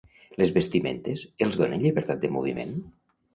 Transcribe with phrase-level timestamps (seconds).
[0.41, 2.75] Les vestimentes els donen llibertat de moviment?